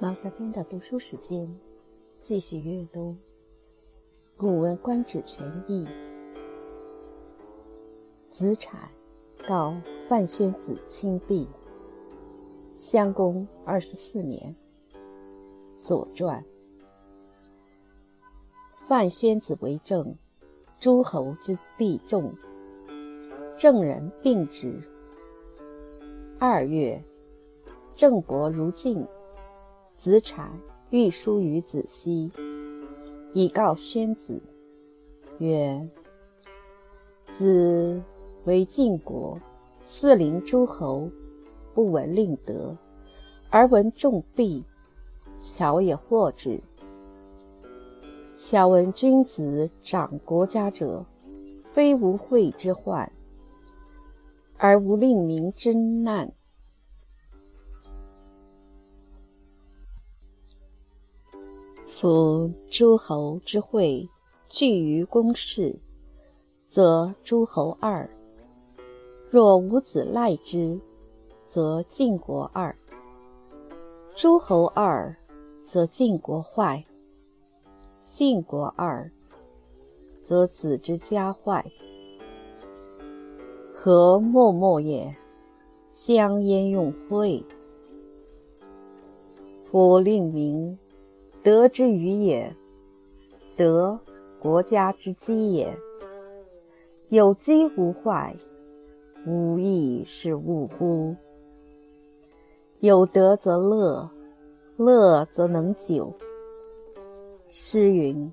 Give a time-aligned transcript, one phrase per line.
[0.00, 1.52] 毛小娟的读书时间，
[2.20, 3.10] 继续阅读
[4.36, 5.84] 《古文观止全译》。
[8.30, 8.88] 子产
[9.48, 9.76] 告
[10.08, 11.48] 范宣子亲毕。
[12.72, 14.54] 襄公二十四年，
[15.80, 16.40] 《左传》。
[18.86, 20.16] 范宣子为政，
[20.78, 22.32] 诸侯之必众。
[23.56, 24.80] 郑人并之。
[26.38, 27.02] 二月，
[27.96, 29.04] 郑伯如晋。
[29.98, 30.48] 子产
[30.90, 32.30] 欲书于子西，
[33.34, 34.40] 以告宣子，
[35.38, 35.88] 曰
[37.34, 38.00] ：“子
[38.44, 39.36] 为晋国
[39.82, 41.10] 四邻诸侯，
[41.74, 42.76] 不闻令德，
[43.50, 44.62] 而闻众弊，
[45.40, 46.60] 巧也惑之。
[48.36, 51.04] 巧闻君子长国家者，
[51.72, 53.10] 非无惠之患，
[54.58, 56.32] 而无令民之难。”
[62.00, 64.08] 夫诸侯之会
[64.48, 65.76] 聚于公室，
[66.68, 68.08] 则诸侯二；
[69.28, 70.78] 若无子赖之，
[71.44, 72.72] 则晋国二；
[74.14, 75.12] 诸侯二，
[75.64, 76.84] 则晋国坏；
[78.06, 79.10] 晋国二，
[80.22, 81.68] 则子之家坏。
[83.72, 85.12] 何默默也？
[85.92, 87.44] 将焉用惠？
[89.64, 90.78] 夫令民。
[91.48, 92.54] 德之与也，
[93.56, 93.98] 德
[94.38, 95.74] 国家之基也。
[97.08, 98.36] 有基无坏，
[99.26, 101.16] 无益是物乎？
[102.80, 104.10] 有德则乐，
[104.76, 106.12] 乐则能久。
[107.46, 108.30] 诗云：“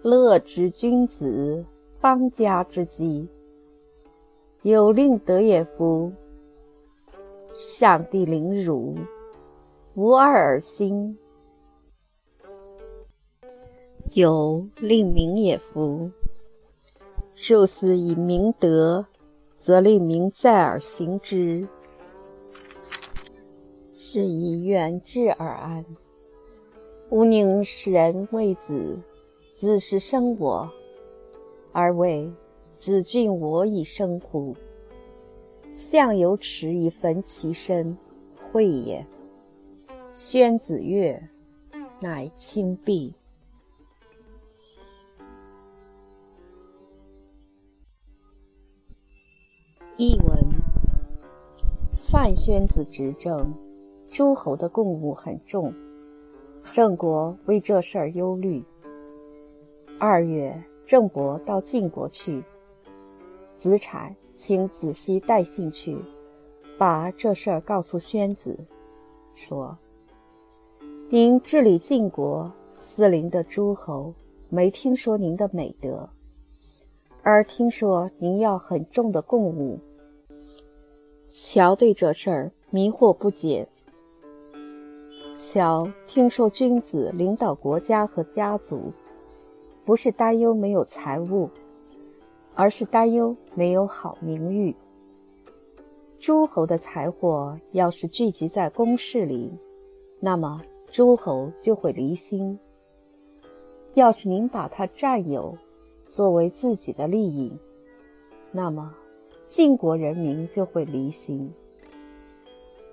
[0.00, 1.62] 乐之君子，
[2.00, 3.28] 邦家之基。”
[4.64, 6.10] 有令德也夫？
[7.52, 8.96] 上帝凌辱，
[9.92, 11.18] 无二而心。
[14.14, 16.10] 有令民也夫？
[17.34, 19.06] 受斯以明德，
[19.56, 21.66] 则令民在而行之，
[23.88, 25.86] 是以远志而安。
[27.08, 29.00] 吾宁使人为子，
[29.54, 30.70] 子是生我，
[31.72, 32.30] 而为
[32.76, 34.54] 子敬我以生乎？
[35.72, 37.96] 相由耻以焚其身，
[38.36, 39.06] 惠也。
[40.12, 41.30] 宣子曰
[41.98, 43.14] ：“乃亲辟。”
[49.98, 50.34] 译文：
[51.92, 53.52] 范宣子执政，
[54.08, 55.72] 诸侯的贡物很重，
[56.70, 58.64] 郑国为这事儿忧虑。
[60.00, 62.42] 二月，郑伯到晋国去，
[63.54, 65.98] 子产请子西带信去，
[66.78, 68.58] 把这事儿告诉宣子，
[69.34, 69.76] 说
[71.10, 74.14] ：“您治理晋国四邻的诸侯，
[74.48, 76.08] 没听说您的美德，
[77.22, 79.78] 而听说您要很重的贡物。”
[81.30, 83.66] 乔对这事儿迷惑不解。
[85.34, 88.92] 乔听说君子领导国家和家族，
[89.84, 91.48] 不是担忧没有财物，
[92.54, 94.76] 而是担忧没有好名誉。
[96.18, 99.58] 诸侯的财货要是聚集在宫室里，
[100.20, 100.60] 那么
[100.90, 102.58] 诸侯就会离心；
[103.94, 105.56] 要是您把它占有，
[106.12, 107.50] 作为自己的利益，
[108.50, 108.94] 那么。
[109.48, 111.52] 晋国人民就会离心，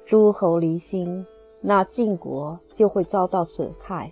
[0.05, 1.25] 诸侯离心，
[1.61, 4.11] 那晋国就会遭到损害；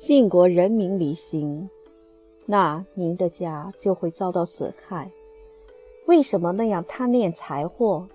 [0.00, 1.68] 晋国人民离心，
[2.46, 5.10] 那您的家就会遭到损害。
[6.06, 8.06] 为什么那样贪恋财货？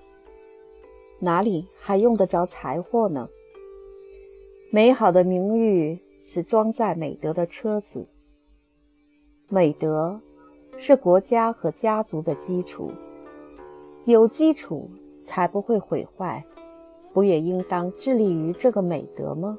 [1.20, 3.28] 哪里还用得着财货呢？
[4.70, 8.08] 美好的名誉是装载美德的车子，
[9.50, 10.20] 美德。
[10.80, 12.92] 是国家和家族的基础，
[14.06, 14.88] 有基础
[15.24, 16.46] 才不会毁坏，
[17.12, 19.58] 不也应当致力于这个美德吗？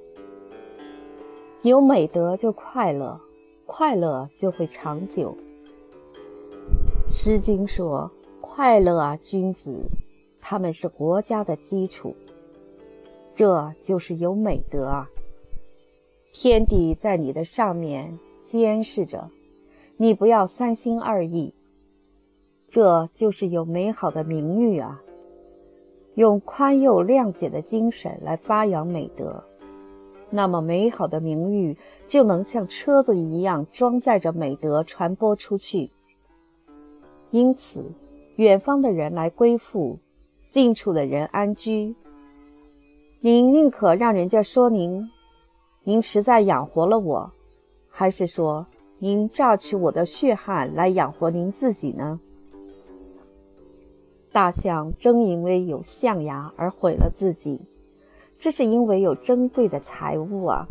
[1.62, 3.20] 有美德就快乐，
[3.66, 5.36] 快乐就会长久。
[7.04, 8.08] 《诗经》说
[8.40, 9.88] ：“快乐啊，君子，
[10.40, 12.14] 他们是国家的基础。”
[13.34, 15.10] 这就是有美德啊！
[16.32, 19.28] 天地在你的上面监视着。
[20.00, 21.52] 你不要三心二意，
[22.70, 25.02] 这就是有美好的名誉啊！
[26.14, 29.42] 用宽宥谅解的精神来发扬美德，
[30.30, 35.90] 那么美好的名誉就能像车子一样装载着美德传播出去。
[37.32, 37.84] 因此，
[38.36, 39.98] 远方的人来归附，
[40.46, 41.92] 近处的人安居。
[43.20, 45.10] 您宁可让人家说您，
[45.82, 47.32] 您实在养活了我，
[47.88, 48.64] 还是说
[49.00, 52.18] 您榨取我的血汗来养活您自己呢？
[54.32, 57.60] 大象正因为有象牙而毁了自己，
[58.40, 60.66] 这是因为有珍贵的财物啊。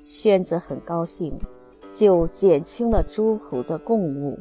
[0.00, 1.38] 宣子很高兴，
[1.92, 4.38] 就减轻了诸侯的贡物，